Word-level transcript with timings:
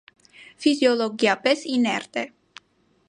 Ֆիգիոլոգիապես 0.63 1.61
իներտ 1.75 2.11
է։ 2.23 2.25